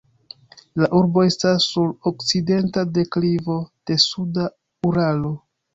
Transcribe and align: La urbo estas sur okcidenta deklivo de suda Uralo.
La 0.83 0.87
urbo 0.99 1.25
estas 1.31 1.67
sur 1.75 1.93
okcidenta 2.13 2.87
deklivo 2.99 3.61
de 3.91 4.03
suda 4.09 4.53
Uralo. 4.93 5.39